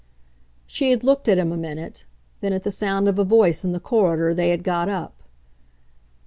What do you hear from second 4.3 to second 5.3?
they had got up.